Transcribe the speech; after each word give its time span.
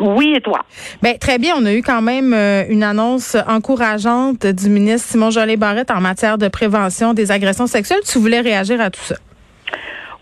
Oui, 0.00 0.34
et 0.36 0.40
toi? 0.40 0.60
Ben, 1.02 1.16
très 1.18 1.38
bien. 1.38 1.54
On 1.56 1.64
a 1.66 1.72
eu 1.72 1.82
quand 1.82 2.02
même 2.02 2.32
euh, 2.34 2.64
une 2.68 2.82
annonce 2.82 3.36
encourageante 3.46 4.46
du 4.46 4.68
ministre 4.68 5.08
Simon 5.08 5.30
Jolet 5.30 5.56
Barrette 5.56 5.90
en 5.90 6.00
matière 6.00 6.36
de 6.36 6.48
prévention 6.48 7.14
des 7.14 7.30
agressions 7.30 7.66
sexuelles. 7.66 8.00
Tu 8.10 8.18
voulais 8.18 8.40
réagir 8.40 8.80
à 8.80 8.90
tout 8.90 9.00
ça? 9.00 9.14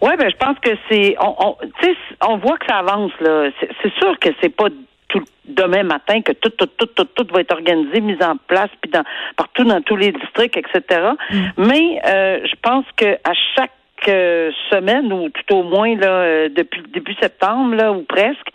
Oui, 0.03 0.11
ben, 0.19 0.29
je 0.31 0.37
pense 0.37 0.59
que 0.59 0.71
c'est, 0.91 1.17
on, 1.21 1.35
on, 1.39 1.57
tu 1.81 1.87
sais, 1.87 1.97
on 2.27 2.37
voit 2.37 2.59
que 2.59 2.67
ça 2.69 2.79
avance, 2.79 3.13
là. 3.21 3.51
C'est, 3.61 3.93
sûr 3.95 4.19
que 4.19 4.31
c'est 4.41 4.49
pas 4.49 4.67
tout 5.09 5.23
demain 5.45 5.85
matin 5.85 6.21
que 6.23 6.33
tout, 6.33 6.51
tout, 6.51 6.67
tout, 6.67 6.87
tout, 6.87 7.05
tout 7.05 7.27
va 7.33 7.41
être 7.41 7.53
organisé, 7.53 8.01
mis 8.01 8.21
en 8.23 8.37
place, 8.49 8.71
puis 8.81 8.91
dans, 8.91 9.05
partout 9.37 9.63
dans 9.65 9.81
tous 9.81 9.97
les 9.97 10.11
districts, 10.11 10.57
etc. 10.57 11.11
Mais 11.57 12.01
euh, 12.05 12.41
je 12.45 12.55
pense 12.63 12.85
que 12.97 13.15
à 13.25 13.33
chaque 13.57 13.71
semaine 14.07 15.13
ou 15.13 15.29
tout 15.29 15.57
au 15.57 15.63
moins 15.63 15.97
là 15.97 16.09
euh, 16.09 16.49
depuis 16.49 16.83
début 16.93 17.15
septembre 17.21 17.75
là 17.75 17.93
ou 17.93 18.03
presque 18.03 18.49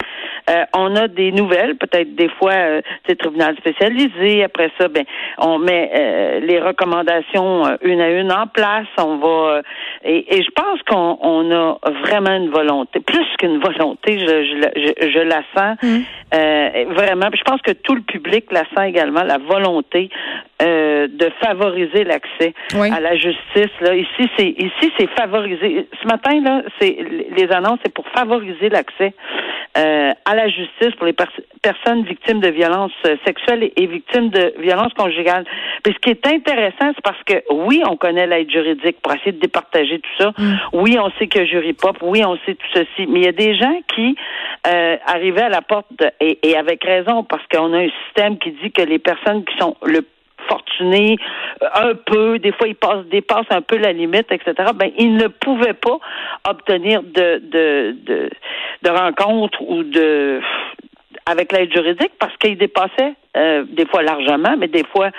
euh, 0.50 0.64
on 0.74 0.96
a 0.96 1.08
des 1.08 1.32
nouvelles 1.32 1.76
peut-être 1.76 2.16
des 2.16 2.30
fois 2.30 2.54
euh, 2.54 2.82
c'est 3.06 3.18
tribunal 3.18 3.56
spécialisé 3.58 4.44
après 4.44 4.72
ça 4.80 4.88
ben 4.88 5.04
on 5.38 5.60
met 5.60 5.92
euh, 5.94 6.40
les 6.40 6.60
recommandations 6.60 7.66
euh, 7.66 7.76
une 7.82 8.02
à 8.02 8.10
une 8.10 8.32
en 8.32 8.48
place. 8.48 8.88
On 8.98 9.18
va 9.18 9.28
euh, 9.28 9.62
et, 10.04 10.38
et 10.38 10.44
je 10.44 10.50
pense 10.52 10.82
qu'on 10.84 11.18
on 11.22 11.52
a 11.52 11.78
vraiment 12.04 12.36
une 12.36 12.50
volonté 12.50 13.00
plus 13.00 13.26
qu'une 13.40 13.60
volonté 13.60 14.20
je, 14.20 14.26
je, 14.26 14.82
je, 15.02 15.10
je 15.10 15.20
la 15.20 15.42
sens 15.56 15.78
euh, 16.34 16.86
vraiment 16.90 17.30
Puis 17.32 17.40
je 17.40 17.44
pense 17.50 17.62
que 17.62 17.72
tout 17.72 17.96
le 17.96 18.02
public 18.02 18.46
la 18.52 18.64
sent 18.76 18.90
également 18.90 19.24
la 19.24 19.38
volonté 19.38 20.10
euh, 20.62 21.08
de 21.08 21.30
favoriser 21.42 22.04
l'accès 22.04 22.54
Oui. 22.76 22.90
à 22.92 23.00
la 23.00 23.16
justice. 23.16 23.72
Là. 23.82 23.96
Ici, 23.96 24.30
c'est 24.38 24.50
ici 24.50 24.92
c'est 24.98 25.10
favoriser. 25.12 25.88
Ce 26.02 26.08
matin, 26.08 26.42
là, 26.42 26.64
c'est 26.80 26.98
les 27.36 27.52
annonces, 27.52 27.80
c'est 27.86 27.94
pour 27.94 28.08
favoriser 28.10 28.70
l'accès 28.70 29.14
euh, 29.78 30.12
à 30.26 30.36
la 30.36 30.48
justice 30.50 30.96
pour 30.98 31.06
les 31.06 31.14
pers- 31.14 31.32
personnes 31.62 32.04
victimes 32.04 32.40
de 32.40 32.50
violences 32.50 32.92
euh, 33.06 33.16
sexuelles 33.26 33.64
et, 33.64 33.74
et 33.84 33.86
victimes 33.86 34.30
de 34.30 34.54
violences 34.60 34.94
conjugales. 34.96 35.46
Puis 35.84 35.94
ce 35.94 36.00
qui 36.00 36.10
est 36.10 36.28
intéressant, 36.28 36.92
c'est 36.96 37.04
parce 37.04 37.22
que 37.24 37.44
oui, 37.52 37.84
on 37.88 37.96
connaît 37.96 38.26
l'aide 38.28 38.50
juridique 38.50 38.98
pour 39.02 39.14
essayer 39.14 39.34
de 39.34 39.40
départager 39.40 40.00
tout 40.00 40.24
ça. 40.24 40.34
Oui, 40.74 40.98
on 41.00 41.12
sait 41.20 41.28
que 41.28 41.46
jury 41.46 41.74
pop. 41.74 41.98
Oui, 42.02 42.24
on 42.26 42.36
sait 42.46 42.56
tout 42.56 42.68
ceci. 42.74 43.06
Mais 43.08 43.20
il 43.20 43.26
y 43.26 43.28
a 43.28 43.32
des 43.32 43.56
gens 43.56 43.80
qui 43.96 44.16
euh, 44.66 44.98
arrivaient 45.06 45.44
à 45.44 45.50
la 45.50 45.62
porte 45.62 45.86
de- 46.00 46.10
et, 46.20 46.40
et 46.48 46.58
avec 46.58 46.84
raison 46.84 47.24
parce 47.24 47.44
qu'on 47.48 47.74
a 47.74 47.80
un 47.80 47.90
système 48.06 48.38
qui 48.38 48.52
dit 48.52 48.72
que 48.72 48.82
les 48.82 49.00
personnes 49.00 49.44
qui 49.46 49.58
sont 49.58 49.76
le 49.84 50.02
fortunés 50.48 51.18
euh, 51.62 51.68
un 51.74 51.96
peu, 51.96 52.40
des 52.40 52.52
fois 52.52 52.68
ils 52.68 52.76
passent, 52.76 53.06
dépassent 53.08 53.46
un 53.50 53.62
peu 53.62 53.78
la 53.78 53.94
limite, 53.94 54.32
etc. 54.32 54.72
Ben 54.76 54.92
ils 54.98 55.16
ne 55.16 55.28
pouvaient 55.28 55.74
pas 55.74 56.00
obtenir 56.48 57.04
de 57.04 57.40
de 57.40 57.96
de, 58.04 58.30
de 58.84 58.90
rencontres 58.90 59.62
ou 59.62 59.84
de 59.84 60.42
avec 61.30 61.52
l'aide 61.52 61.72
juridique 61.74 62.12
parce 62.20 62.36
qu'ils 62.38 62.58
dépassaient 62.58 63.14
euh, 63.36 63.64
des 63.70 63.86
fois 63.86 64.02
largement, 64.02 64.56
mais 64.58 64.68
des 64.68 64.84
fois 64.92 65.10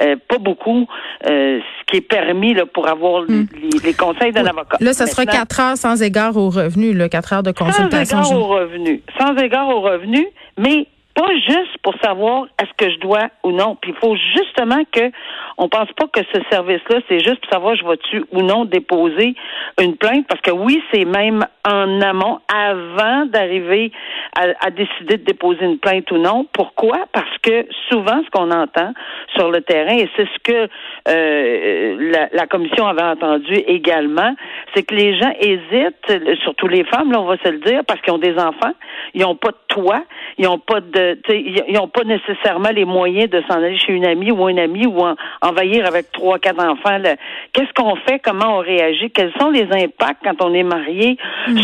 euh, 0.00 0.16
pas 0.28 0.38
beaucoup, 0.38 0.86
euh, 1.28 1.60
ce 1.60 1.84
qui 1.90 1.98
est 1.98 2.08
permis 2.08 2.54
là, 2.54 2.64
pour 2.66 2.88
avoir 2.88 3.22
les, 3.28 3.44
les 3.84 3.94
conseils 3.94 4.32
d'un 4.32 4.46
avocat. 4.46 4.78
Là, 4.80 4.92
ça 4.92 5.06
sera 5.06 5.22
Maintenant, 5.24 5.40
quatre 5.40 5.60
heures 5.60 5.76
sans 5.76 6.02
égard 6.02 6.36
au 6.36 6.48
revenu, 6.50 6.92
là, 6.94 7.08
quatre 7.08 7.32
heures 7.32 7.42
de 7.42 7.52
sans 7.56 7.64
consultation. 7.66 8.18
égard 8.18 8.30
ju- 8.30 8.34
au 8.36 8.46
revenu. 8.46 9.02
Sans 9.18 9.34
égard 9.36 9.68
au 9.68 9.80
revenu, 9.80 10.26
mais 10.58 10.86
pas 11.14 11.28
juste 11.34 11.76
pour 11.82 11.94
savoir 12.02 12.44
est-ce 12.62 12.70
que 12.76 12.90
je 12.92 12.98
dois 13.00 13.28
ou 13.42 13.50
non. 13.52 13.76
Puis 13.80 13.92
il 13.92 13.96
faut 13.98 14.14
justement 14.36 14.82
que 14.92 15.10
on 15.58 15.68
pense 15.68 15.90
pas 15.92 16.06
que 16.08 16.20
ce 16.32 16.40
service-là, 16.50 16.98
c'est 17.08 17.20
juste 17.20 17.40
pour 17.40 17.50
savoir 17.52 17.76
je 17.76 17.84
vais-tu 17.84 18.24
ou 18.32 18.42
non 18.42 18.64
déposer 18.64 19.34
une 19.80 19.96
plainte, 19.96 20.26
parce 20.28 20.40
que 20.40 20.50
oui, 20.50 20.82
c'est 20.92 21.04
même 21.04 21.44
en 21.66 22.00
amont, 22.00 22.40
avant 22.52 23.26
d'arriver 23.26 23.90
à, 24.36 24.70
décider 24.70 25.16
de 25.16 25.24
déposer 25.24 25.64
une 25.64 25.78
plainte 25.78 26.10
ou 26.10 26.18
non. 26.18 26.46
Pourquoi? 26.52 27.06
Parce 27.12 27.38
que 27.42 27.66
souvent, 27.88 28.22
ce 28.24 28.30
qu'on 28.30 28.50
entend 28.50 28.92
sur 29.34 29.50
le 29.50 29.62
terrain, 29.62 29.96
et 29.96 30.08
c'est 30.16 30.26
ce 30.26 30.38
que 30.44 30.68
euh, 31.08 32.28
la, 32.32 32.46
commission 32.46 32.86
avait 32.86 33.02
entendu 33.02 33.54
également, 33.54 34.34
c'est 34.74 34.82
que 34.82 34.94
les 34.94 35.18
gens 35.18 35.32
hésitent, 35.40 36.38
surtout 36.42 36.68
les 36.68 36.84
femmes, 36.84 37.12
là, 37.12 37.20
on 37.20 37.24
va 37.24 37.36
se 37.38 37.48
le 37.48 37.58
dire, 37.58 37.82
parce 37.86 38.00
qu'ils 38.02 38.12
ont 38.12 38.18
des 38.18 38.34
enfants, 38.38 38.72
ils 39.14 39.22
n'ont 39.22 39.34
pas 39.36 39.50
de 39.50 39.56
toit, 39.68 40.04
ils 40.38 40.44
n'ont 40.44 40.58
pas 40.58 40.80
de, 40.80 41.18
ils 41.30 41.74
n'ont 41.74 41.88
pas 41.88 42.04
nécessairement 42.04 42.70
les 42.70 42.84
moyens 42.84 43.30
de 43.30 43.42
s'en 43.48 43.56
aller 43.56 43.78
chez 43.78 43.92
une 43.92 44.06
amie 44.06 44.30
ou 44.30 44.46
un 44.46 44.56
ami 44.58 44.86
ou 44.86 45.00
en, 45.00 45.16
envahir 45.46 45.86
avec 45.86 46.10
trois, 46.12 46.38
quatre 46.38 46.62
enfants. 46.62 46.98
là. 46.98 47.16
Qu'est-ce 47.52 47.72
qu'on 47.74 47.96
fait? 47.96 48.18
Comment 48.18 48.56
on 48.56 48.58
réagit? 48.58 49.10
Quels 49.10 49.32
sont 49.40 49.50
les 49.50 49.68
impacts 49.72 50.22
quand 50.24 50.42
on 50.44 50.52
est 50.54 50.62
marié 50.62 51.16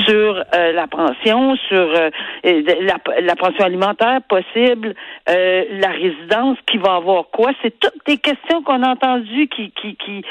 sur 0.06 0.43
euh, 0.54 0.72
la 0.72 0.87
pension, 0.87 1.56
sur 1.69 1.76
euh, 1.76 2.10
euh, 2.47 2.62
la, 2.81 2.97
la 3.21 3.37
pension 3.37 3.65
alimentaire 3.65 4.21
possible, 4.28 4.94
euh, 5.28 5.65
la 5.71 5.88
résidence, 5.88 6.59
qui 6.66 6.78
va 6.78 6.94
avoir 6.97 7.25
quoi? 7.31 7.50
C'est 7.62 7.78
toutes 7.78 8.06
des 8.06 8.19
questions 8.19 8.62
qu'on 8.62 8.82
a 8.82 8.91
entendues 8.91 9.48
qui, 9.48 9.71
qui, 9.72 9.97
qui, 9.97 10.25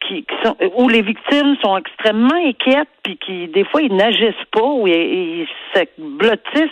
qui, 0.00 0.24
qui 0.24 0.34
sont 0.44 0.56
où 0.76 0.88
les 0.88 1.02
victimes 1.02 1.56
sont 1.62 1.76
extrêmement 1.76 2.36
inquiètes 2.36 2.88
puis 3.02 3.16
qui 3.18 3.48
des 3.48 3.64
fois 3.64 3.82
ils 3.82 3.94
n'agissent 3.94 4.46
pas 4.52 4.62
ou 4.62 4.86
ils, 4.86 4.94
ils 4.94 5.48
se 5.74 5.80
blottissent 5.98 6.70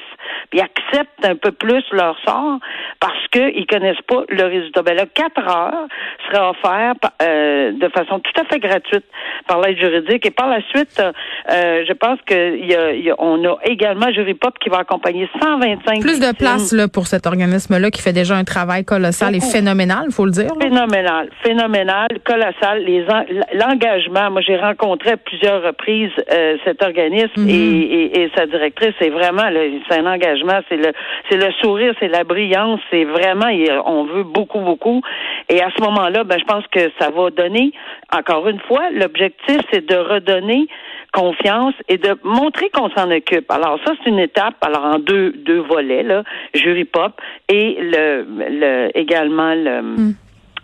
puis 0.51 0.61
acceptent 0.61 1.25
un 1.25 1.35
peu 1.37 1.53
plus 1.53 1.83
leur 1.93 2.17
sort 2.25 2.59
parce 3.01 3.27
que 3.31 3.51
ils 3.57 3.67
connaissent 3.67 4.01
pas 4.07 4.23
le 4.29 4.45
résultat. 4.45 4.83
Ben 4.83 4.95
là, 4.97 5.05
quatre 5.13 5.41
heures 5.41 5.87
sera 6.31 6.51
offert 6.51 6.95
par- 7.01 7.13
euh, 7.23 7.73
de 7.73 7.89
façon 7.89 8.21
tout 8.21 8.33
à 8.41 8.45
fait 8.45 8.59
gratuite 8.61 9.05
par 9.47 9.61
l'aide 9.61 9.79
juridique 9.79 10.25
et 10.27 10.31
par 10.31 10.49
la 10.49 10.61
suite, 10.69 11.01
euh, 11.01 11.85
je 11.87 11.93
pense 11.93 12.19
que 12.27 12.57
y 12.57 12.75
a, 12.75 12.93
y 12.93 13.11
a- 13.11 13.15
on 13.19 13.45
a 13.45 13.57
également 13.65 14.11
Jury 14.13 14.35
Pop 14.35 14.59
qui 14.59 14.69
va 14.69 14.79
accompagner 14.79 15.29
125 15.43 16.01
Plus 16.01 16.21
de 16.21 16.35
place 16.37 16.73
là, 16.73 16.89
pour 16.89 17.07
cet 17.07 17.27
organisme-là 17.27 17.91
qui 17.91 18.01
fait 18.03 18.13
déjà 18.13 18.35
un 18.37 18.45
travail 18.45 18.85
colossal 18.85 19.35
et 19.35 19.41
phénoménal, 19.41 20.07
faut 20.11 20.25
le 20.25 20.31
dire. 20.33 20.45
là. 20.55 20.61
Phénoménal, 20.61 21.29
phénoménal, 21.43 22.09
colossal. 22.25 22.85
Les 22.85 23.05
en- 23.09 23.25
l'engagement. 23.55 24.31
Moi, 24.31 24.41
j'ai 24.43 24.57
rencontré 24.57 25.11
à 25.13 25.17
plusieurs 25.17 25.63
reprises 25.63 26.11
euh, 26.33 26.57
cet 26.65 26.83
organisme 26.83 27.33
Mhm. 27.43 27.49
et, 27.49 27.53
et- 27.55 28.23
et 28.23 28.31
sa 28.37 28.47
directrice. 28.47 28.95
C'est 28.99 29.11
vraiment, 29.11 29.49
là, 29.51 29.61
c'est 29.89 29.99
un 29.99 30.07
engagement. 30.07 30.34
C'est 30.69 30.77
le, 30.77 30.93
c'est 31.29 31.37
le 31.37 31.53
sourire, 31.61 31.95
c'est 32.01 32.09
la 32.09 32.25
brillance. 32.25 32.81
C'est 32.91 33.05
vraiment, 33.05 33.49
on 33.87 34.05
veut 34.05 34.25
beaucoup, 34.25 34.61
beaucoup. 34.61 35.03
Et 35.49 35.63
à 35.63 35.69
ce 35.77 35.83
moment-là, 35.83 36.25
ben, 36.25 36.39
je 36.39 36.45
pense 36.45 36.67
que 36.69 36.91
ça 36.99 37.11
va 37.11 37.31
donner. 37.31 37.73
Encore 38.13 38.49
une 38.49 38.61
fois, 38.61 38.91
l'objectif, 38.91 39.59
c'est 39.73 39.87
de 39.87 39.97
redonner 39.97 40.67
confiance 41.13 41.75
et 41.89 41.97
de 41.97 42.19
montrer 42.25 42.69
qu'on 42.71 42.91
s'en 42.91 43.11
occupe. 43.11 43.51
Alors 43.51 43.79
ça, 43.85 43.93
c'est 44.03 44.11
une 44.11 44.19
étape. 44.19 44.57
Alors 44.61 44.85
en 44.85 44.99
deux 44.99 45.33
deux 45.33 45.61
volets 45.61 46.03
là, 46.03 46.25
jury 46.55 46.85
pop 46.85 47.13
et 47.49 47.79
le, 47.81 48.27
le 48.27 48.99
également 48.99 49.55
le 49.55 50.13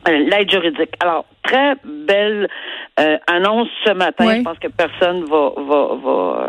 euh, 0.08 0.18
l'aide 0.18 0.50
juridique. 0.50 0.94
Alors 1.00 1.24
très 1.42 1.74
belle 1.84 2.48
euh, 3.00 3.16
annonce 3.26 3.68
ce 3.84 3.92
matin. 3.92 4.26
Oui. 4.26 4.38
Je 4.38 4.42
pense 4.42 4.58
que 4.58 4.68
personne 4.68 5.24
va 5.24 5.50
va 5.56 5.80
va, 6.04 6.48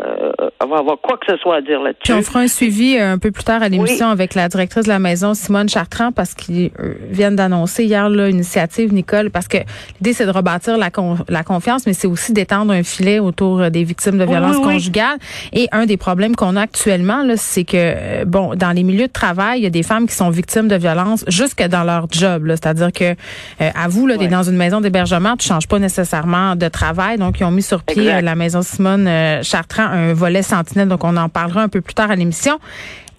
euh, 0.62 0.66
va 0.68 0.78
avoir 0.78 0.98
quoi 1.00 1.16
que 1.18 1.32
ce 1.32 1.36
soit 1.38 1.56
à 1.56 1.60
dire 1.60 1.78
Puis 1.78 1.84
là-dessus. 1.84 2.12
on 2.12 2.22
fera 2.22 2.40
un 2.40 2.48
suivi 2.48 2.96
euh, 2.98 3.12
un 3.12 3.18
peu 3.18 3.30
plus 3.30 3.44
tard 3.44 3.62
à 3.62 3.68
l'émission 3.68 4.08
avec 4.08 4.34
la 4.34 4.48
directrice 4.48 4.84
de 4.84 4.88
la 4.90 4.98
maison, 4.98 5.34
Simone 5.34 5.68
Chartrand, 5.68 6.12
parce 6.12 6.34
qu'ils 6.34 6.70
euh, 6.80 6.94
viennent 7.10 7.36
d'annoncer 7.36 7.84
hier 7.84 8.08
là, 8.08 8.28
une 8.28 8.36
initiative, 8.36 8.92
Nicole, 8.92 9.30
parce 9.30 9.48
que 9.48 9.58
l'idée, 10.00 10.12
c'est 10.12 10.26
de 10.26 10.30
rebâtir 10.30 10.76
la, 10.78 10.90
con- 10.90 11.18
la 11.28 11.42
confiance, 11.42 11.86
mais 11.86 11.92
c'est 11.94 12.06
aussi 12.08 12.32
d'étendre 12.32 12.72
un 12.72 12.82
filet 12.82 13.18
autour 13.18 13.60
euh, 13.60 13.70
des 13.70 13.84
victimes 13.84 14.18
de 14.18 14.24
violences 14.24 14.56
oui, 14.56 14.62
conjugales. 14.74 15.18
Et 15.52 15.68
un 15.72 15.86
des 15.86 15.96
problèmes 15.96 16.36
qu'on 16.36 16.56
a 16.56 16.62
actuellement, 16.62 17.22
là, 17.22 17.34
c'est 17.36 17.64
que, 17.64 18.24
bon, 18.24 18.54
dans 18.56 18.72
les 18.72 18.82
milieux 18.82 19.06
de 19.06 19.12
travail, 19.12 19.60
il 19.60 19.62
y 19.62 19.66
a 19.66 19.70
des 19.70 19.82
femmes 19.82 20.06
qui 20.06 20.14
sont 20.14 20.30
victimes 20.30 20.68
de 20.68 20.76
violences 20.76 21.24
jusque 21.28 21.62
dans 21.62 21.84
leur 21.84 22.06
job. 22.10 22.46
C'est-à-dire 22.48 22.92
que, 22.92 23.14
à 23.60 23.88
vous, 23.88 24.06
là, 24.06 24.16
t'es 24.18 24.28
dans 24.28 24.42
une 24.42 24.56
maison 24.56 24.80
d'hébergement, 24.80 25.36
tu 25.36 25.46
changes 25.46 25.68
pas 25.68 25.78
nécessairement 25.78 26.41
de 26.56 26.68
travail. 26.68 27.18
Donc, 27.18 27.40
ils 27.40 27.44
ont 27.44 27.50
mis 27.50 27.62
sur 27.62 27.82
pied 27.82 28.02
Exact. 28.02 28.18
euh, 28.18 28.20
la 28.20 28.34
maison 28.34 28.62
Simone 28.62 29.06
euh, 29.06 29.42
Chartrand 29.42 29.84
un 29.84 30.12
volet 30.14 30.42
sentinelle. 30.42 30.88
Donc, 30.88 31.04
on 31.04 31.16
en 31.16 31.28
parlera 31.28 31.62
un 31.62 31.68
peu 31.68 31.80
plus 31.80 31.94
tard 31.94 32.10
à 32.10 32.16
l'émission. 32.16 32.58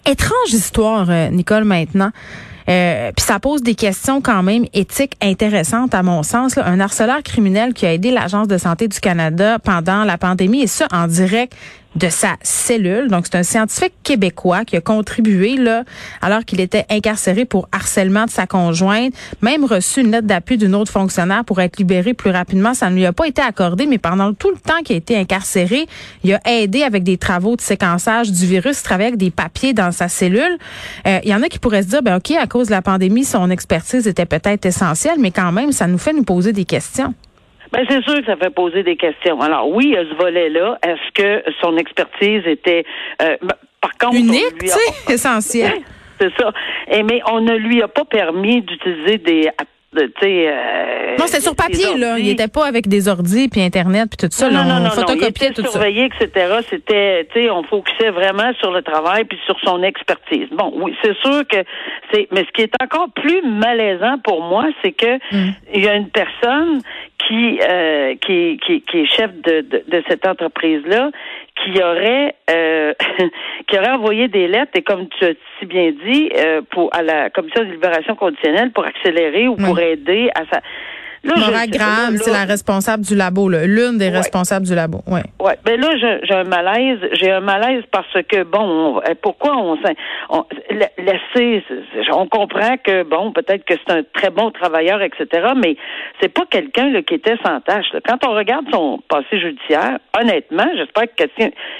Étrange 0.06 0.52
histoire, 0.52 1.06
euh, 1.08 1.28
Nicole, 1.30 1.64
maintenant. 1.64 2.10
Euh, 2.68 3.10
Puis 3.14 3.26
ça 3.26 3.38
pose 3.40 3.62
des 3.62 3.74
questions 3.74 4.22
quand 4.22 4.42
même 4.42 4.64
éthiques 4.72 5.16
intéressantes 5.22 5.94
à 5.94 6.02
mon 6.02 6.22
sens. 6.22 6.56
là. 6.56 6.66
Un 6.66 6.80
harceleur 6.80 7.22
criminel 7.22 7.74
qui 7.74 7.84
a 7.86 7.92
aidé 7.92 8.10
l'Agence 8.10 8.48
de 8.48 8.56
santé 8.56 8.88
du 8.88 9.00
Canada 9.00 9.58
pendant 9.58 10.04
la 10.04 10.16
pandémie 10.16 10.62
et 10.62 10.66
ça 10.66 10.86
en 10.90 11.06
direct 11.06 11.54
de 11.96 12.08
sa 12.08 12.36
cellule. 12.42 13.08
Donc, 13.08 13.26
c'est 13.26 13.36
un 13.36 13.42
scientifique 13.42 13.94
québécois 14.02 14.64
qui 14.64 14.76
a 14.76 14.80
contribué, 14.80 15.56
là, 15.56 15.84
alors 16.20 16.44
qu'il 16.44 16.60
était 16.60 16.84
incarcéré 16.90 17.44
pour 17.44 17.68
harcèlement 17.72 18.24
de 18.24 18.30
sa 18.30 18.46
conjointe, 18.46 19.14
même 19.42 19.64
reçu 19.64 20.00
une 20.00 20.10
lettre 20.10 20.26
d'appui 20.26 20.58
d'une 20.58 20.74
autre 20.74 20.90
fonctionnaire 20.90 21.44
pour 21.44 21.60
être 21.60 21.78
libéré 21.78 22.14
plus 22.14 22.30
rapidement. 22.30 22.74
Ça 22.74 22.90
ne 22.90 22.96
lui 22.96 23.06
a 23.06 23.12
pas 23.12 23.26
été 23.26 23.42
accordé, 23.42 23.86
mais 23.86 23.98
pendant 23.98 24.32
tout 24.32 24.50
le 24.50 24.56
temps 24.56 24.82
qu'il 24.84 24.94
a 24.94 24.98
été 24.98 25.16
incarcéré, 25.16 25.86
il 26.22 26.34
a 26.34 26.40
aidé 26.46 26.82
avec 26.82 27.02
des 27.04 27.16
travaux 27.16 27.56
de 27.56 27.60
séquençage 27.60 28.32
du 28.32 28.46
virus, 28.46 28.80
il 28.80 28.82
travaillait 28.82 29.08
avec 29.08 29.18
des 29.18 29.30
papiers 29.30 29.72
dans 29.72 29.92
sa 29.92 30.08
cellule. 30.08 30.58
Euh, 31.06 31.20
il 31.24 31.30
y 31.30 31.34
en 31.34 31.42
a 31.42 31.48
qui 31.48 31.58
pourraient 31.58 31.82
se 31.82 31.88
dire, 31.88 32.02
ben 32.02 32.16
OK, 32.16 32.32
à 32.32 32.46
cause 32.46 32.66
de 32.66 32.72
la 32.72 32.82
pandémie, 32.82 33.24
son 33.24 33.50
expertise 33.50 34.06
était 34.06 34.26
peut-être 34.26 34.66
essentielle, 34.66 35.18
mais 35.18 35.30
quand 35.30 35.52
même, 35.52 35.72
ça 35.72 35.86
nous 35.86 35.98
fait 35.98 36.12
nous 36.12 36.24
poser 36.24 36.52
des 36.52 36.64
questions. 36.64 37.14
Ben, 37.74 37.84
c'est 37.88 38.04
sûr 38.04 38.20
que 38.20 38.26
ça 38.26 38.36
fait 38.36 38.50
poser 38.54 38.84
des 38.84 38.96
questions. 38.96 39.40
Alors 39.40 39.68
oui, 39.68 39.86
il 39.86 39.92
y 39.94 39.96
a 39.96 40.04
ce 40.04 40.14
volet-là. 40.14 40.78
Est-ce 40.86 41.10
que 41.12 41.50
son 41.60 41.76
expertise 41.76 42.46
était 42.46 42.84
euh, 43.20 43.36
ben, 43.42 43.56
par 43.80 43.90
contre 43.98 44.16
unique, 44.16 44.58
tu 44.60 44.68
sais, 44.68 45.12
essentiel. 45.12 45.72
C'est 46.20 46.32
ça. 46.38 46.52
Et 46.88 47.02
mais 47.02 47.20
on 47.26 47.40
ne 47.40 47.56
lui 47.56 47.82
a 47.82 47.88
pas 47.88 48.04
permis 48.04 48.62
d'utiliser 48.62 49.18
des 49.18 49.48
euh, 49.96 51.16
non, 51.18 51.26
c'était 51.26 51.42
sur 51.42 51.54
papier, 51.54 51.96
là. 51.96 52.18
Il 52.18 52.26
n'était 52.26 52.48
pas 52.48 52.66
avec 52.66 52.88
des 52.88 53.08
ordis, 53.08 53.48
puis 53.48 53.62
Internet, 53.62 54.08
puis 54.10 54.28
tout 54.28 54.32
ça. 54.34 54.50
Non, 54.50 54.64
non, 54.64 54.80
non, 54.80 54.90
photocopiait 54.90 55.52
tout 55.52 55.66
surveillé, 55.66 56.06
etc. 56.06 56.58
C'était, 56.68 57.26
tu 57.32 57.42
sais, 57.42 57.50
on 57.50 57.62
focusait 57.64 58.10
vraiment 58.10 58.52
sur 58.60 58.70
le 58.70 58.82
travail 58.82 59.24
puis 59.24 59.38
sur 59.46 59.58
son 59.60 59.82
expertise. 59.82 60.48
Bon, 60.52 60.72
oui, 60.76 60.96
c'est 61.02 61.16
sûr 61.18 61.46
que 61.48 61.58
c'est... 62.12 62.28
Mais 62.32 62.44
ce 62.44 62.52
qui 62.52 62.62
est 62.62 62.74
encore 62.82 63.08
plus 63.14 63.42
malaisant 63.42 64.18
pour 64.22 64.42
moi, 64.42 64.66
c'est 64.82 64.92
que 64.92 65.16
mm. 65.16 65.54
il 65.74 65.84
y 65.84 65.88
a 65.88 65.94
une 65.94 66.08
personne 66.08 66.80
qui, 67.26 67.60
euh, 67.62 68.14
qui, 68.16 68.58
qui, 68.66 68.82
qui, 68.82 68.98
est 68.98 69.06
chef 69.06 69.30
de, 69.42 69.60
de, 69.60 69.84
de 69.88 70.02
cette 70.08 70.26
entreprise-là, 70.26 71.10
qui 71.62 71.82
aurait 71.82 72.34
euh, 72.50 72.94
qui 73.66 73.78
aurait 73.78 73.92
envoyé 73.92 74.28
des 74.28 74.48
lettres 74.48 74.72
et 74.74 74.82
comme 74.82 75.08
tu 75.08 75.24
as 75.24 75.34
si 75.58 75.66
bien 75.66 75.92
dit 76.04 76.30
euh, 76.36 76.62
pour 76.70 76.94
à 76.94 77.02
la 77.02 77.30
commission 77.30 77.62
de 77.62 77.70
libération 77.70 78.14
conditionnelle 78.16 78.72
pour 78.72 78.84
accélérer 78.84 79.48
ou 79.48 79.56
pour 79.56 79.78
aider 79.78 80.30
à 80.34 80.42
sa 80.52 80.60
Maura 81.24 81.66
Graham, 81.66 82.16
c'est 82.16 82.32
la 82.32 82.44
responsable 82.44 83.04
du 83.04 83.14
labo, 83.14 83.48
l'une 83.48 83.98
des 83.98 84.10
responsables 84.10 84.66
du 84.66 84.74
labo. 84.74 85.00
Oui. 85.06 85.20
Ouais. 85.40 85.56
Ben 85.64 85.80
là, 85.80 86.20
j'ai 86.22 86.34
un 86.34 86.44
malaise. 86.44 86.98
J'ai 87.12 87.30
un 87.30 87.40
malaise 87.40 87.82
parce 87.90 88.12
que 88.28 88.42
bon, 88.44 88.98
euh, 88.98 89.14
pourquoi 89.22 89.56
on, 89.56 89.76
on 90.30 90.44
laisser, 90.70 91.64
on 92.12 92.26
comprend 92.26 92.76
que 92.82 93.02
bon, 93.04 93.32
peut-être 93.32 93.64
que 93.64 93.74
c'est 93.74 93.92
un 93.92 94.02
très 94.12 94.30
bon 94.30 94.50
travailleur, 94.50 95.00
etc. 95.02 95.52
Mais 95.56 95.76
c'est 96.20 96.28
pas 96.28 96.44
quelqu'un 96.50 97.02
qui 97.02 97.14
était 97.14 97.36
sans 97.44 97.60
tâche. 97.60 97.86
Quand 98.06 98.26
on 98.26 98.34
regarde 98.34 98.66
son 98.72 99.00
passé 99.08 99.40
judiciaire, 99.40 99.98
honnêtement, 100.18 100.66
j'espère 100.76 101.04
que 101.14 101.24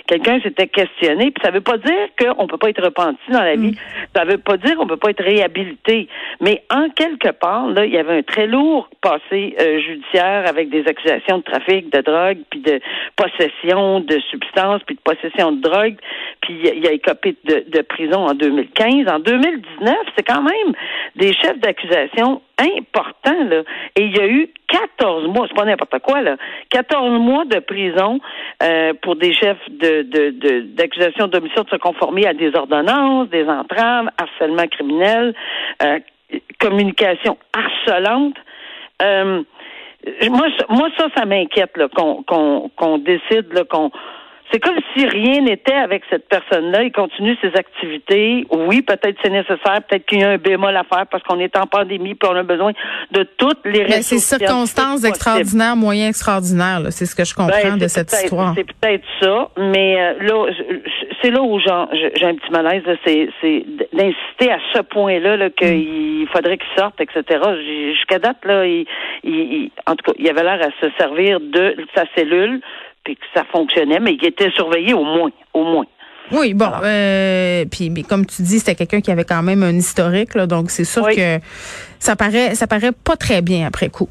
quelqu'un 0.07 0.41
s'était 0.41 0.69
questionné. 0.69 1.31
Puis 1.31 1.43
ça 1.45 1.51
veut 1.51 1.61
pas 1.61 1.79
dire 1.79 2.09
qu'on 2.19 2.47
peut 2.47 2.59
pas 2.59 2.71
être 2.71 2.83
repenti 2.83 3.31
dans 3.31 3.43
la 3.43 3.57
vie. 3.57 3.73
Mm. 3.73 3.77
Ça 4.17 4.25
veut 4.25 4.39
pas 4.39 4.57
dire 4.57 4.77
qu'on 4.77 4.87
peut 4.87 4.97
pas 4.97 5.11
être 5.11 5.23
réhabilité. 5.23 6.09
Mais 6.41 6.63
en 6.71 6.89
quelque 6.91 7.31
part, 7.31 7.69
là, 7.69 7.85
il 7.85 7.93
y 7.93 7.99
avait 7.99 8.19
un 8.19 8.23
très 8.23 8.47
lourd 8.47 8.89
passé 9.01 9.34
euh, 9.35 9.81
judiciaire 9.81 10.45
avec 10.47 10.71
des 10.71 10.85
accusations 10.87 11.39
de 11.39 11.43
trafic 11.43 11.91
de 11.93 12.01
drogue, 12.01 12.39
puis 12.51 12.61
de 12.61 12.81
possession 13.17 14.01
de 14.01 14.19
substances, 14.31 14.83
puis 14.87 14.97
de 14.97 15.01
possession 15.01 15.53
de 15.53 15.61
drogue, 15.61 15.97
puis 16.41 16.59
il 16.63 16.87
a 16.87 16.93
écopé 16.93 17.37
de, 17.45 17.65
de 17.69 17.83
prison 17.83 18.27
en 18.27 18.35
2015. 18.35 19.09
En 19.09 19.19
2019, 19.19 19.97
c'est 20.17 20.23
quand 20.23 20.43
même 20.43 20.75
des 21.17 21.33
chefs 21.35 21.59
d'accusation 21.59 22.43
importants, 22.59 23.45
là. 23.45 23.63
Et 23.97 24.05
il 24.05 24.17
y 24.17 24.21
a 24.21 24.27
eu 24.27 24.49
14 24.69 25.27
mois, 25.29 25.47
c'est 25.49 25.57
pas 25.57 25.65
n'importe 25.65 25.99
quoi, 26.01 26.23
là. 26.23 26.37
14 26.71 27.21
mois 27.21 27.45
de 27.45 27.59
prison 27.59 28.21
euh, 28.63 28.93
pour 29.03 29.17
des 29.17 29.33
chefs 29.35 29.59
de, 29.69 30.03
de, 30.03 30.61
d'accusation 30.75 31.27
d'omission 31.27 31.63
de 31.63 31.71
se 31.71 31.77
conformer 31.77 32.27
à 32.27 32.35
des 32.35 32.55
ordonnances, 32.55 33.29
des 33.29 33.47
entraves, 33.47 34.09
harcèlement 34.19 34.67
criminel, 34.69 35.35
euh, 35.83 35.99
communication 36.59 37.37
harcelante. 37.53 38.37
Euh, 39.03 39.43
moi, 40.29 40.47
moi, 40.69 40.89
ça, 40.99 41.09
ça 41.17 41.25
m'inquiète 41.25 41.73
qu'on 41.95 42.23
qu'on 42.25 42.71
qu'on 42.77 42.99
décide 42.99 43.67
qu'on 43.69 43.91
c'est 44.53 44.61
comme 44.61 44.77
si 44.95 45.07
rien 45.07 45.41
n'était 45.41 45.75
avec 45.75 46.03
cette 46.11 46.29
personne-là. 46.29 46.83
Il 46.83 46.93
continue 46.93 47.37
ses 47.41 47.53
activités. 47.57 48.47
Oui, 48.51 48.83
peut-être 48.83 49.17
c'est 49.23 49.31
nécessaire. 49.31 49.81
Peut-être 49.89 50.05
qu'il 50.07 50.21
y 50.21 50.25
a 50.25 50.31
un 50.31 50.39
bémol 50.39 50.77
à 50.77 50.85
faire 50.85 51.07
parce 51.11 51.23
qu'on 51.25 51.41
est 51.41 51.57
en 51.57 51.67
pandémie 51.67 52.15
puis 52.15 52.29
on 52.31 52.37
a 52.37 52.43
besoin 52.43 52.73
de 53.11 53.23
toutes 53.39 53.65
les 53.65 53.85
ressources. 53.85 54.03
C'est 54.03 54.39
circonstances 54.39 55.05
extraordinaires, 55.05 55.77
moyens 55.77 56.11
extraordinaires. 56.11 56.81
C'est 56.91 57.07
ce 57.07 57.15
que 57.15 57.25
je 57.25 57.35
comprends 57.35 57.71
ben, 57.71 57.79
de 57.79 57.89
cette 57.89 58.13
histoire. 58.13 58.55
C'est 58.55 58.65
peut-être 58.65 59.05
ça. 59.21 59.51
Mais 59.57 60.01
euh, 60.01 60.15
là, 60.21 60.47
c'est 61.23 61.31
là 61.31 61.43
où 61.43 61.59
j'ai 61.59 61.71
un 62.27 62.35
petit 62.35 62.51
malaise. 62.51 62.83
C'est 63.05 63.65
d'insister 63.93 64.53
à 64.53 64.59
ce 64.75 64.83
point-là 64.83 65.37
là, 65.37 65.51
qu'il 65.51 66.25
mm. 66.25 66.29
faudrait 66.29 66.59
qu'il 66.59 66.79
sorte, 66.79 67.01
etc. 67.01 67.41
Jusqu'à 67.95 68.19
date, 68.19 68.45
là, 68.45 68.67
il, 68.67 68.87
il, 69.25 69.71
en 69.87 69.97
tout 69.97 70.13
cas, 70.13 70.17
il 70.19 70.29
avait 70.29 70.43
l'air 70.43 70.61
à 70.61 70.85
se 70.85 70.93
servir 70.99 71.41
de 71.41 71.77
sa 71.95 72.05
cellule 72.15 72.61
puis 73.05 73.17
que 73.17 73.25
ça 73.35 73.45
fonctionnait, 73.53 74.01
mais 74.01 74.15
il 74.15 74.27
était 74.27 74.51
surveillé 74.51 74.95
au 74.95 75.05
moins, 75.05 75.31
au 75.53 75.65
moins. 75.65 75.87
Oui, 76.33 76.55
bon, 76.55 76.71
euh, 76.83 77.67
puis 77.71 77.91
mais 77.91 78.03
comme 78.03 78.25
tu 78.25 78.43
dis, 78.43 78.59
c'était 78.59 78.75
quelqu'un 78.75 79.03
qui 79.03 79.11
avait 79.11 79.25
quand 79.25 79.43
même 79.43 79.63
un 79.63 79.75
historique, 79.75 80.35
là, 80.35 80.47
donc 80.47 80.71
c'est 80.71 80.85
sûr 80.85 81.07
que 81.09 81.39
ça 81.99 82.17
paraît, 82.17 82.55
ça 82.55 82.67
paraît 82.67 82.93
pas 82.93 83.17
très 83.17 83.43
bien 83.43 83.67
après 83.67 83.91
coup. 83.91 84.09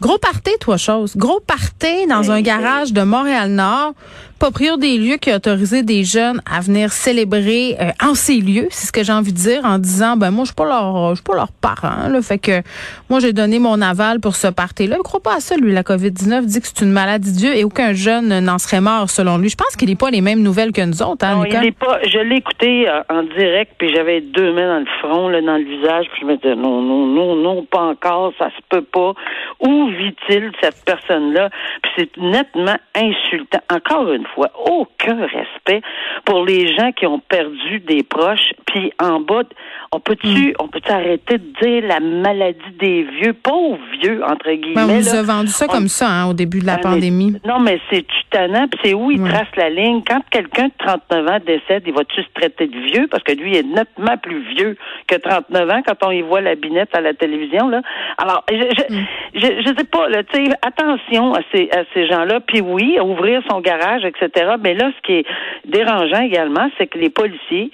Gros 0.00 0.18
party, 0.18 0.52
toi, 0.60 0.76
chose. 0.76 1.16
Gros 1.16 1.40
party 1.40 2.06
dans 2.08 2.30
un 2.30 2.40
garage 2.40 2.92
de 2.92 3.02
Montréal-Nord 3.02 3.94
proprio 4.38 4.76
des 4.76 4.98
lieux 4.98 5.16
qui 5.16 5.30
a 5.30 5.36
autorisé 5.36 5.82
des 5.82 6.04
jeunes 6.04 6.40
à 6.50 6.60
venir 6.60 6.92
célébrer 6.92 7.76
euh, 7.80 7.90
en 8.02 8.14
ces 8.14 8.40
lieux, 8.40 8.68
c'est 8.70 8.86
ce 8.86 8.92
que 8.92 9.02
j'ai 9.02 9.12
envie 9.12 9.32
de 9.32 9.38
dire, 9.38 9.64
en 9.64 9.78
disant 9.78 10.16
ben 10.16 10.30
moi 10.30 10.44
je 10.44 10.48
suis 10.48 10.54
pas 10.54 10.66
leur 10.66 11.10
je 11.10 11.14
suis 11.16 11.24
pas 11.24 11.34
leur 11.34 11.52
parent, 11.52 12.08
là, 12.08 12.22
fait 12.22 12.38
que 12.38 12.62
moi 13.10 13.20
j'ai 13.20 13.32
donné 13.32 13.58
mon 13.58 13.80
aval 13.80 14.20
pour 14.20 14.36
ce 14.36 14.48
party-là. 14.48 14.96
Il 14.98 15.02
croit 15.02 15.20
pas 15.20 15.36
à 15.36 15.40
ça 15.40 15.56
lui 15.56 15.72
la 15.72 15.82
Covid-19 15.82 16.44
dit 16.44 16.60
que 16.60 16.66
c'est 16.66 16.84
une 16.84 16.92
maladie 16.92 17.32
de 17.32 17.36
Dieu 17.38 17.56
et 17.56 17.64
aucun 17.64 17.92
jeune 17.92 18.40
n'en 18.40 18.58
serait 18.58 18.80
mort 18.80 19.10
selon 19.10 19.38
lui. 19.38 19.48
Je 19.48 19.56
pense 19.56 19.76
qu'il 19.76 19.88
n'est 19.88 19.96
pas 19.96 20.10
les 20.10 20.20
mêmes 20.20 20.42
nouvelles 20.42 20.72
que 20.72 20.82
nous 20.82 21.02
autres, 21.02 21.24
hein, 21.24 21.36
non, 21.36 21.44
il 21.44 21.72
pas. 21.74 21.98
Je 22.06 22.18
l'ai 22.18 22.36
écouté 22.36 22.88
euh, 22.88 23.02
en 23.08 23.22
direct 23.24 23.72
puis 23.78 23.92
j'avais 23.94 24.20
deux 24.20 24.52
mains 24.52 24.68
dans 24.68 24.80
le 24.80 24.98
front, 25.00 25.28
là, 25.28 25.40
dans 25.40 25.56
le 25.56 25.64
visage, 25.64 26.06
puis 26.12 26.22
je 26.22 26.26
me 26.26 26.36
disais 26.36 26.54
non 26.54 26.80
non 26.82 27.06
non 27.06 27.36
non 27.36 27.64
pas 27.64 27.82
encore, 27.82 28.32
ça 28.38 28.50
se 28.50 28.62
peut 28.68 28.82
pas. 28.82 29.14
Où 29.60 29.88
vit-il 29.88 30.52
cette 30.62 30.84
personne-là? 30.84 31.50
Puis 31.82 31.92
c'est 31.98 32.16
nettement 32.16 32.76
insultant. 32.94 33.60
Encore 33.70 34.12
une 34.12 34.27
fois, 34.34 34.50
aucun 34.64 35.26
respect 35.26 35.82
pour 36.24 36.44
les 36.44 36.74
gens 36.74 36.92
qui 36.92 37.06
ont 37.06 37.20
perdu 37.20 37.80
des 37.80 38.02
proches. 38.02 38.52
Puis 38.66 38.92
en 39.00 39.20
bas, 39.20 39.42
on 39.92 40.00
peut-tu, 40.00 40.50
mm. 40.50 40.52
on 40.58 40.68
peut 40.68 40.80
arrêter 40.88 41.38
de 41.38 41.44
dire 41.62 41.82
la 41.86 42.00
maladie 42.00 42.58
des 42.78 43.02
vieux, 43.04 43.32
pauvres 43.32 43.78
vieux 44.02 44.22
entre 44.24 44.50
guillemets. 44.50 44.74
Ben, 44.74 44.90
on 44.90 44.96
nous 44.96 45.14
a 45.14 45.22
vendu 45.22 45.48
ça 45.48 45.66
comme 45.66 45.88
ça 45.88 46.08
hein, 46.08 46.30
au 46.30 46.34
début 46.34 46.60
de 46.60 46.66
la 46.66 46.74
ah, 46.74 46.78
pandémie. 46.78 47.36
non, 47.44 47.58
mais 47.58 47.80
c'est 47.90 48.06
tutanant. 48.06 48.68
Puis 48.68 48.80
c'est 48.84 48.94
où 48.94 49.10
il 49.10 49.22
trace 49.22 49.48
la 49.56 49.70
ligne? 49.70 50.02
Quand 50.06 50.20
quelqu'un 50.30 50.66
de 50.66 50.72
39 50.78 51.28
ans 51.28 51.38
décède, 51.44 51.84
il 51.86 51.94
va-tu 51.94 52.22
se 52.22 52.28
traiter 52.34 52.66
de 52.66 52.78
vieux? 52.78 53.06
Parce 53.10 53.22
que 53.22 53.32
lui 53.32 53.56
est 53.56 53.62
nettement 53.62 54.16
plus 54.18 54.42
vieux 54.54 54.76
que 55.06 55.16
39 55.16 55.70
ans 55.70 55.82
quand 55.86 56.06
on 56.06 56.10
y 56.10 56.22
voit 56.22 56.40
la 56.40 56.54
binette 56.54 56.94
à 56.94 57.00
la 57.00 57.14
télévision 57.14 57.68
là. 57.68 57.80
Alors, 58.18 58.44
je 58.50 58.56
je, 58.56 58.94
mm. 58.94 59.06
je, 59.34 59.74
sais 59.76 59.84
pas 59.84 60.08
là, 60.08 60.22
tu 60.24 60.44
sais, 60.44 60.52
attention 60.62 61.34
à 61.34 61.40
ces 61.52 61.70
à 61.70 61.84
ces 61.94 62.06
gens-là. 62.08 62.40
Puis 62.40 62.60
oui, 62.60 62.98
ouvrir 63.00 63.42
son 63.50 63.60
garage, 63.60 64.04
etc. 64.04 64.17
Mais 64.62 64.74
là, 64.74 64.90
ce 64.96 65.02
qui 65.06 65.12
est 65.14 65.26
dérangeant 65.64 66.22
également, 66.22 66.70
c'est 66.78 66.86
que 66.86 66.98
les 66.98 67.10
policiers, 67.10 67.70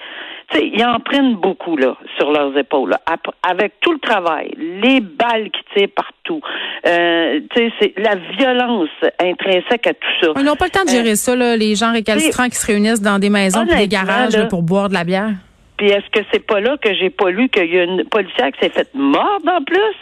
ils 0.54 0.84
en 0.84 1.00
prennent 1.00 1.36
beaucoup 1.36 1.76
là 1.76 1.96
sur 2.18 2.30
leurs 2.30 2.56
épaules, 2.56 2.94
avec 3.42 3.72
tout 3.80 3.92
le 3.92 3.98
travail, 3.98 4.52
les 4.56 5.00
balles 5.00 5.50
qui 5.50 5.60
tirent 5.74 5.88
partout, 5.94 6.40
euh, 6.86 7.40
c'est 7.54 7.94
la 7.96 8.16
violence 8.38 8.88
intrinsèque 9.20 9.86
à 9.86 9.94
tout 9.94 10.08
ça. 10.20 10.28
Ils 10.36 10.44
n'ont 10.44 10.56
pas 10.56 10.66
le 10.66 10.70
temps 10.70 10.84
de 10.84 10.90
gérer 10.90 11.12
euh, 11.12 11.16
ça, 11.16 11.34
là, 11.34 11.56
les 11.56 11.74
gens 11.74 11.92
récalcitrants 11.92 12.48
qui 12.48 12.56
se 12.56 12.66
réunissent 12.66 13.02
dans 13.02 13.18
des 13.18 13.30
maisons 13.30 13.64
et 13.64 13.76
des 13.76 13.88
garages 13.88 14.48
pour 14.48 14.62
boire 14.62 14.88
de 14.88 14.94
la 14.94 15.04
bière. 15.04 15.32
Puis 15.76 15.88
est-ce 15.88 16.08
que 16.12 16.24
c'est 16.32 16.46
pas 16.46 16.60
là 16.60 16.76
que 16.80 16.94
j'ai 16.94 17.10
pas 17.10 17.30
lu 17.30 17.48
qu'il 17.48 17.72
y 17.72 17.78
a 17.78 17.84
une 17.84 18.04
policière 18.04 18.52
qui 18.52 18.60
s'est 18.60 18.70
faite 18.70 18.90
mordre 18.94 19.50
en 19.50 19.62
plus? 19.62 19.96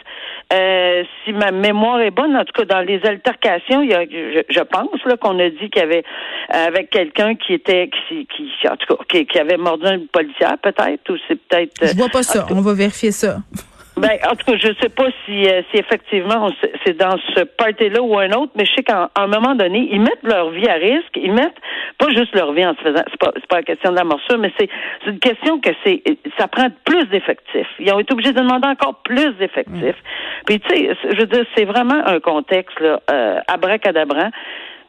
Euh, 0.53 1.05
si 1.25 1.33
ma 1.33 1.51
mémoire 1.51 2.01
est 2.01 2.11
bonne, 2.11 2.37
en 2.37 2.45
tout 2.45 2.53
cas 2.53 2.65
dans 2.65 2.81
les 2.81 3.01
altercations, 3.05 3.81
il 3.83 3.91
y 3.91 3.95
a, 3.95 4.05
je, 4.05 4.61
pense 4.61 5.05
là 5.07 5.17
qu'on 5.17 5.39
a 5.39 5.49
dit 5.49 5.71
qu'il 5.71 5.81
y 5.81 5.85
avait 5.85 6.05
avec 6.51 6.91
quelqu'un 6.91 7.35
qui 7.35 7.55
était 7.55 7.89
qui, 8.09 8.27
qui 8.27 8.69
en 8.69 8.77
tout 8.77 8.97
cas 8.97 9.25
qui, 9.25 9.39
avait 9.39 9.57
mordu 9.57 9.87
une 9.87 10.09
policière 10.09 10.59
peut-être 10.59 11.11
ou 11.11 11.17
c'est 11.27 11.37
peut-être. 11.37 11.87
Je 11.87 11.97
vois 11.97 12.09
pas 12.09 12.23
ça. 12.23 12.47
On 12.51 12.61
va 12.61 12.75
vérifier 12.75 13.13
ça. 13.13 13.39
Ben, 14.03 14.19
en 14.29 14.35
tout 14.35 14.45
cas, 14.45 14.57
je 14.59 14.73
sais 14.81 14.89
pas 14.89 15.07
si, 15.25 15.47
euh, 15.47 15.63
si 15.71 15.79
effectivement 15.79 16.51
c'est 16.85 16.97
dans 16.97 17.17
ce 17.37 17.45
party-là 17.45 18.03
ou 18.03 18.19
un 18.19 18.33
autre, 18.33 18.51
mais 18.57 18.65
je 18.65 18.75
sais 18.75 18.83
qu'à 18.83 19.11
un 19.15 19.27
moment 19.29 19.55
donné, 19.55 19.89
ils 19.93 20.01
mettent 20.01 20.25
leur 20.25 20.51
vie 20.51 20.69
à 20.69 20.75
risque. 20.75 21.15
Ils 21.15 21.33
mettent 21.33 21.61
pas 21.99 22.09
juste 22.09 22.35
leur 22.35 22.53
vie 22.53 22.67
en 22.67 22.75
se 22.75 22.81
faisant. 22.81 23.05
C'est 23.09 23.21
pas, 23.21 23.31
c'est 23.37 23.47
pas 23.47 23.57
la 23.59 23.63
question 23.63 23.93
de 23.93 23.97
la 23.97 24.03
morsure, 24.03 24.39
mais 24.39 24.53
c'est, 24.59 24.69
une 25.07 25.21
question 25.21 25.61
que 25.61 25.71
c'est, 25.85 26.03
ça 26.37 26.49
prend 26.49 26.67
plus 26.85 27.05
d'effectifs. 27.11 27.69
Ils 27.79 27.93
ont 27.93 28.01
été 28.01 28.13
obligés 28.13 28.33
de 28.33 28.41
demander 28.41 28.67
encore 28.67 28.97
plus 29.05 29.31
d'effectifs. 29.39 30.03
Puis 30.47 30.59
tu 30.59 30.69
sais, 30.69 30.97
je 31.05 31.21
veux 31.21 31.27
dire, 31.27 31.45
c'est 31.57 31.65
vraiment 31.65 32.05
un 32.05 32.19
contexte 32.19 32.81
là, 32.81 33.01
euh, 33.09 33.39
abracadabrant. 33.47 34.31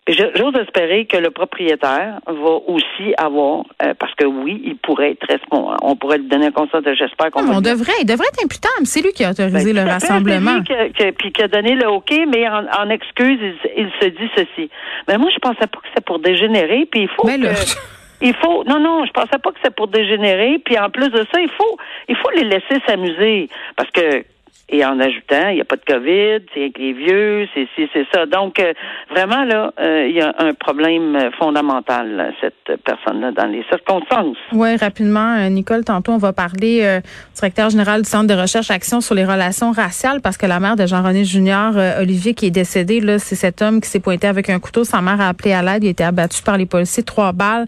J'ose 0.06 0.56
espérer 0.56 1.06
que 1.06 1.16
le 1.16 1.32
propriétaire 1.32 2.20
va 2.28 2.60
aussi 2.68 3.14
avoir, 3.18 3.64
euh, 3.82 3.94
parce 3.98 4.14
que 4.16 4.26
oui, 4.26 4.62
il 4.66 4.76
pourrait 4.76 5.12
être 5.12 5.26
responsable. 5.26 5.78
On 5.82 5.96
pourrait 5.96 6.18
lui 6.18 6.28
donner 6.28 6.48
un 6.48 6.52
constat 6.52 6.82
de 6.82 6.94
j'espère 6.94 7.32
qu'on 7.32 7.48
On 7.48 7.62
devrait, 7.62 7.94
il 8.02 8.06
devrait 8.06 8.28
être 8.34 8.44
imputable. 8.44 8.86
C'est 8.86 9.02
lui 9.02 9.14
qui 9.14 9.24
a 9.24 9.32
autorisé 9.32 9.74
ben, 9.74 9.86
le 9.86 9.90
rassemblement. 9.90 10.62
Qui 10.64 11.12
puis 11.14 11.32
qui 11.32 11.42
a 11.42 11.48
donné 11.48 11.76
le 11.76 11.88
OK, 11.88 12.12
mais 12.28 12.46
en, 12.50 12.90
excuse, 12.90 13.40
il, 13.78 13.90
se 14.02 14.08
dit 14.08 14.30
ceci. 14.36 14.70
Mais 15.08 15.18
moi, 15.18 15.30
je 15.34 15.40
pensais 15.40 15.68
pas 15.68 15.80
que 15.80 15.88
c'était 15.88 16.02
pour 16.02 16.20
dégénérer, 16.20 16.86
puis 16.92 17.04
il 17.04 17.10
faut 17.10 17.24
que... 17.24 17.32
Il 18.26 18.34
faut 18.36 18.64
non 18.64 18.80
non, 18.80 19.04
je 19.06 19.12
pensais 19.12 19.38
pas 19.38 19.52
que 19.52 19.58
c'était 19.58 19.74
pour 19.76 19.90
dégénérer. 19.90 20.58
Puis 20.64 20.80
en 20.80 20.90
plus 20.90 21.10
de 21.10 21.26
ça, 21.34 21.42
il 21.42 21.50
faut 21.50 21.78
il 22.08 22.16
faut 22.16 22.30
les 22.30 22.46
laisser 22.46 22.82
s'amuser 22.88 23.50
parce 23.76 23.90
que 23.92 24.24
et 24.70 24.86
en 24.86 24.98
ajoutant, 25.00 25.50
il 25.50 25.56
n'y 25.56 25.62
a 25.62 25.66
pas 25.66 25.76
de 25.76 25.84
COVID, 25.86 26.46
c'est 26.54 26.62
avec 26.62 26.78
les 26.78 26.94
vieux, 26.94 27.48
c'est 27.54 27.68
c'est 27.76 28.08
ça. 28.14 28.26
Donc, 28.26 28.60
euh, 28.60 28.72
vraiment, 29.12 29.44
là, 29.44 29.74
euh, 29.80 30.08
il 30.08 30.16
y 30.16 30.22
a 30.22 30.34
un 30.40 30.54
problème 30.54 31.30
fondamental, 31.38 32.34
cette 32.40 32.82
personne-là, 32.84 33.34
dans 33.34 33.46
les 33.46 33.64
circonstances. 33.70 34.38
Oui, 34.54 34.76
rapidement, 34.78 35.36
euh, 35.36 35.50
Nicole, 35.50 35.84
tantôt, 35.84 36.14
on 36.14 36.18
va 36.18 36.32
parler 36.32 37.02
directeur 37.36 37.70
général 37.70 38.04
du 38.04 38.10
Centre 38.10 38.28
de 38.34 38.40
recherche 38.40 38.72
action 38.72 39.02
sur 39.02 39.16
les 39.16 39.26
relations 39.26 39.72
raciales, 39.72 40.22
parce 40.22 40.38
que 40.38 40.46
la 40.46 40.62
mère 40.62 40.78
de 40.78 40.86
Jean-René 40.86 41.26
Junior, 41.26 41.74
Olivier, 42.00 42.34
qui 42.34 42.46
est 42.46 42.52
décédé, 42.52 43.02
là, 43.02 43.20
c'est 43.20 43.36
cet 43.36 43.62
homme 43.62 43.82
qui 43.82 43.90
s'est 43.90 44.00
pointé 44.00 44.28
avec 44.28 44.50
un 44.50 44.60
couteau. 44.60 44.86
Sa 44.86 45.02
mère 45.02 45.20
a 45.20 45.28
appelé 45.28 45.52
à 45.52 45.62
l'aide, 45.62 45.84
il 45.84 45.88
a 45.88 45.92
été 45.92 46.04
abattu 46.04 46.42
par 46.42 46.58
les 46.58 46.66
policiers, 46.66 47.04
trois 47.04 47.34
balles. 47.34 47.68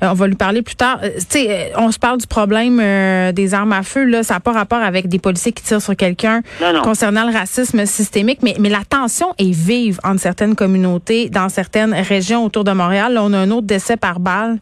on 0.00 0.14
va 0.14 0.26
lui 0.26 0.36
parler 0.36 0.62
plus 0.62 0.76
tard. 0.76 1.00
tu 1.02 1.10
sais, 1.28 1.72
on 1.76 1.90
se 1.92 1.98
parle 1.98 2.18
du 2.18 2.26
problème 2.26 2.78
des 3.32 3.54
armes 3.54 3.72
à 3.72 3.82
feu, 3.82 4.04
là, 4.04 4.22
ça 4.22 4.34
n'a 4.34 4.40
pas 4.40 4.52
rapport 4.52 4.82
avec 4.82 5.08
des 5.08 5.18
policiers 5.18 5.52
qui 5.52 5.62
tirent 5.62 5.82
sur 5.82 5.96
quelqu'un 5.96 6.29
concernant 6.82 7.26
le 7.26 7.32
racisme 7.32 7.84
systémique, 7.86 8.40
mais, 8.42 8.54
mais 8.58 8.68
la 8.68 8.84
tension 8.88 9.28
est 9.38 9.54
vive 9.54 9.98
entre 10.04 10.20
certaines 10.20 10.54
communautés, 10.54 11.28
dans 11.28 11.48
certaines 11.48 11.94
régions 11.94 12.44
autour 12.44 12.64
de 12.64 12.72
Montréal. 12.72 13.14
Là, 13.14 13.22
on 13.22 13.32
a 13.32 13.38
un 13.38 13.50
autre 13.50 13.66
décès 13.66 13.96
par 13.96 14.20
balle. 14.20 14.58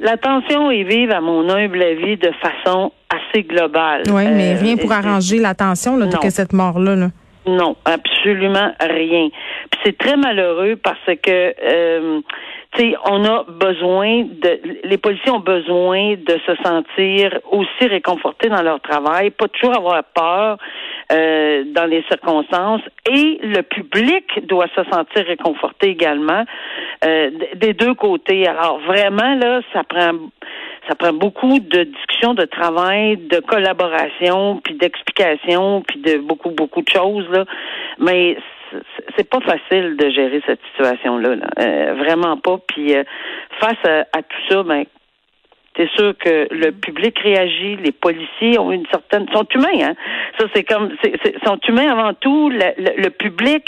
La 0.00 0.16
tension 0.16 0.70
est 0.70 0.82
vive, 0.82 1.12
à 1.12 1.20
mon 1.20 1.48
humble 1.48 1.80
avis, 1.80 2.16
de 2.16 2.32
façon 2.40 2.92
assez 3.08 3.44
globale. 3.44 4.02
Oui, 4.08 4.24
mais 4.32 4.54
euh, 4.54 4.60
rien 4.60 4.76
pour 4.76 4.90
arranger 4.90 5.38
la 5.38 5.54
tension 5.54 5.96
là, 5.96 6.06
de 6.06 6.30
cette 6.30 6.52
mort-là. 6.52 6.96
Là. 6.96 7.08
Non, 7.46 7.76
absolument 7.84 8.72
rien. 8.80 9.28
Puis 9.70 9.80
c'est 9.84 9.98
très 9.98 10.16
malheureux 10.16 10.76
parce 10.76 10.98
que 11.22 11.54
euh, 11.62 12.20
sais, 12.78 12.94
on 13.04 13.24
a 13.24 13.44
besoin 13.48 14.22
de, 14.22 14.60
les 14.84 14.98
policiers 14.98 15.30
ont 15.30 15.40
besoin 15.40 16.14
de 16.14 16.38
se 16.46 16.54
sentir 16.62 17.38
aussi 17.50 17.86
réconfortés 17.86 18.48
dans 18.48 18.62
leur 18.62 18.80
travail, 18.80 19.30
pas 19.30 19.48
toujours 19.48 19.76
avoir 19.76 20.02
peur 20.04 20.58
euh, 21.12 21.64
dans 21.74 21.84
les 21.84 22.02
circonstances, 22.08 22.82
et 23.10 23.38
le 23.42 23.62
public 23.62 24.46
doit 24.46 24.68
se 24.74 24.82
sentir 24.90 25.26
réconforté 25.26 25.88
également 25.88 26.44
euh, 27.04 27.30
des 27.56 27.74
deux 27.74 27.94
côtés. 27.94 28.46
Alors 28.46 28.78
vraiment 28.80 29.34
là, 29.34 29.60
ça 29.72 29.84
prend 29.84 30.12
ça 30.88 30.96
prend 30.96 31.12
beaucoup 31.12 31.60
de 31.60 31.84
discussions, 31.84 32.34
de 32.34 32.44
travail, 32.44 33.16
de 33.16 33.38
collaboration, 33.38 34.60
puis 34.64 34.74
d'explication, 34.74 35.82
puis 35.86 36.00
de 36.00 36.18
beaucoup 36.18 36.50
beaucoup 36.50 36.82
de 36.82 36.88
choses 36.88 37.28
là. 37.30 37.44
Mais 37.98 38.36
c'est 39.16 39.28
pas 39.28 39.40
facile 39.40 39.96
de 39.96 40.10
gérer 40.10 40.42
cette 40.46 40.60
situation-là, 40.72 41.36
euh, 41.58 41.94
vraiment 41.94 42.36
pas. 42.36 42.58
Puis 42.66 42.94
euh, 42.94 43.04
face 43.60 43.78
à, 43.84 44.22
tout 44.22 44.42
ça, 44.48 44.62
ben 44.62 44.84
c'est 45.76 45.88
sûr 45.96 46.14
que 46.18 46.48
le 46.50 46.70
public 46.70 47.18
réagit, 47.20 47.76
les 47.76 47.92
policiers 47.92 48.58
ont 48.58 48.72
une 48.72 48.84
certaine 48.90 49.26
sont 49.32 49.46
humains, 49.54 49.88
hein. 49.88 49.94
Ça 50.38 50.46
c'est 50.54 50.64
comme 50.64 50.90
c'est, 51.02 51.14
sont 51.46 51.58
humains 51.66 51.90
avant 51.90 52.12
tout. 52.12 52.50
Le, 52.50 53.08
public 53.08 53.64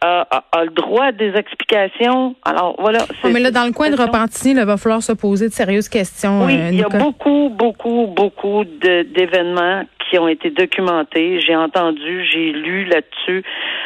a, 0.00 0.24
le 0.62 0.70
droit 0.70 1.06
à 1.06 1.12
des 1.12 1.34
explications. 1.34 2.36
Alors 2.44 2.76
voilà. 2.78 3.00
mais 3.24 3.40
là 3.40 3.50
dans 3.50 3.64
le 3.64 3.72
coin 3.72 3.90
de 3.90 4.00
Repentigny, 4.00 4.54
il 4.58 4.64
va 4.64 4.76
falloir 4.76 5.02
se 5.02 5.12
poser 5.12 5.48
de 5.48 5.52
sérieuses 5.52 5.88
questions. 5.88 6.44
Oui, 6.44 6.56
euh, 6.56 6.68
il 6.70 6.78
y 6.78 6.84
a 6.84 6.88
beaucoup, 6.88 7.48
beaucoup, 7.50 8.06
beaucoup 8.06 8.64
d'événements 8.64 9.82
qui 10.08 10.18
ont 10.18 10.28
été 10.28 10.50
documentés. 10.50 11.40
J'ai 11.40 11.56
entendu, 11.56 12.24
j'ai 12.24 12.52
lu 12.52 12.84
là-dessus, 12.84 13.42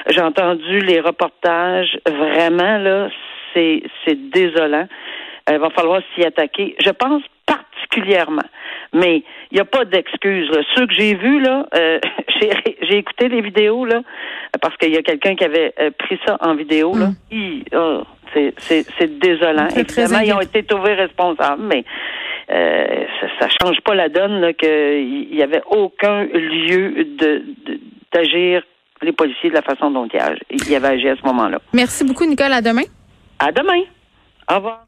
j'ai 0.09 0.21
entendu 0.21 0.81
les 0.81 1.01
reportages. 1.01 1.99
Vraiment, 2.07 2.79
là, 2.79 3.09
c'est, 3.55 3.83
c'est 4.05 4.31
désolant. 4.31 4.87
Il 5.51 5.59
va 5.59 5.71
falloir 5.71 6.01
s'y 6.15 6.25
attaquer. 6.25 6.77
Je 6.81 6.91
pense 6.91 7.23
particulièrement. 7.47 8.45
Mais 8.93 9.23
il 9.51 9.55
n'y 9.55 9.61
a 9.61 9.65
pas 9.65 9.85
d'excuses. 9.85 10.51
Ceux 10.75 10.87
que 10.87 10.95
j'ai 10.95 11.15
vus, 11.15 11.41
là, 11.41 11.67
euh, 11.75 11.99
j'ai 12.83 12.97
écouté 12.97 13.29
les 13.29 13.41
vidéos, 13.41 13.85
là, 13.85 14.03
parce 14.61 14.77
qu'il 14.77 14.93
y 14.93 14.99
a 14.99 15.03
quelqu'un 15.03 15.35
qui 15.35 15.45
avait 15.45 15.73
euh, 15.81 15.91
pris 15.99 16.19
ça 16.27 16.37
en 16.41 16.55
vidéo, 16.55 16.95
là. 16.97 17.09
Mm. 17.31 17.63
Oh, 17.75 18.03
c'est 18.59 19.19
désolant. 19.19 19.69
Évidemment, 19.77 20.21
ils 20.21 20.33
ont 20.33 20.41
été 20.41 20.63
trouvés 20.63 20.95
responsables, 20.95 21.63
mais 21.63 21.85
euh, 22.51 23.05
ça, 23.39 23.47
ne 23.47 23.51
change 23.63 23.81
pas 23.83 23.95
la 23.95 24.09
donne 24.09 24.53
qu'il 24.55 25.29
n'y 25.31 25.43
avait 25.43 25.63
aucun 25.71 26.25
lieu 26.25 27.05
de 27.05 27.45
d'agir 28.13 28.63
les 29.01 29.13
policiers 29.13 29.51
de 29.51 29.55
la 29.55 29.63
façon 29.63 29.91
dont 29.91 30.07
ils, 30.51 30.69
y 30.71 30.77
avaient 30.77 30.89
agi 30.89 31.09
à 31.09 31.17
ce 31.17 31.27
moment-là. 31.27 31.59
Merci 31.73 32.05
beaucoup, 32.05 32.25
Nicole. 32.25 32.53
À 32.53 32.61
demain. 32.61 32.85
À 33.39 33.51
demain. 33.51 33.83
Au 34.51 34.57
revoir. 34.57 34.85